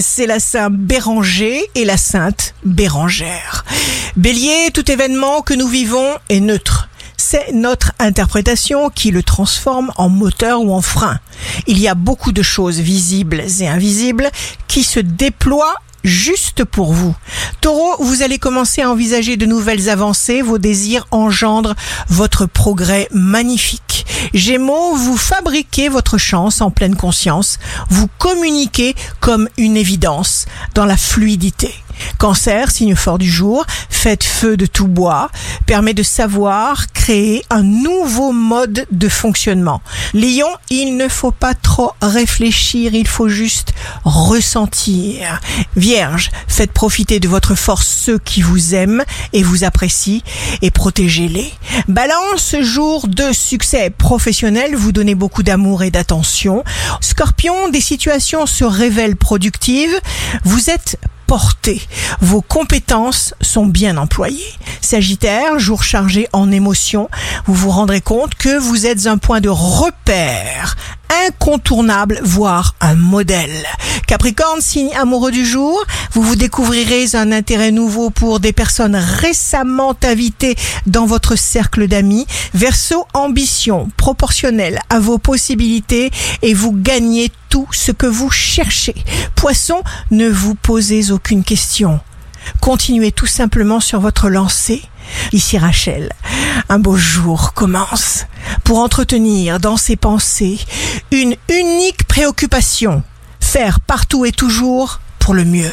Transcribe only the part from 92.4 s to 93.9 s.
Continuez tout simplement